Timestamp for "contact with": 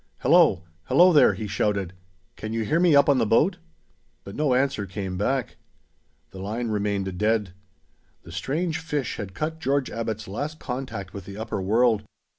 10.59-11.25